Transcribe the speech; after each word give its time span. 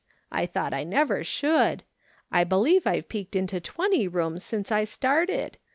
I 0.31 0.47
thought 0.47 0.73
I 0.73 0.83
never 0.83 1.23
should. 1.23 1.83
I 2.31 2.43
believe 2.43 2.87
I've 2.87 3.07
peeked 3.07 3.35
into 3.35 3.59
twenty 3.61 4.07
rooms 4.07 4.43
since 4.43 4.71
I 4.71 4.83
started. 4.83 5.59